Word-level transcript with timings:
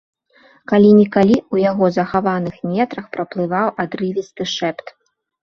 Калі-нікалі 0.69 1.35
ў 1.39 1.55
яго 1.71 1.85
захаваных 1.97 2.55
нетрах 2.73 3.05
праплываў 3.19 3.67
адрывісты 3.87 4.51
шэпт. 4.57 4.87